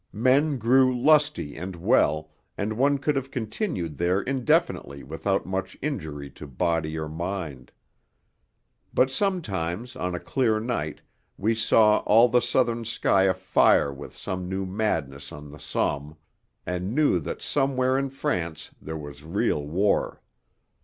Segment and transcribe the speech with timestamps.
[0.13, 6.27] Men grew lusty and well, and one could have continued there indefinitely without much injury
[6.31, 7.71] to body or mind.
[8.95, 11.03] But sometimes on a clear night
[11.37, 16.17] we saw all the southern sky afire from some new madness on the Somme,
[16.65, 20.19] and knew that somewhere in France there was real war.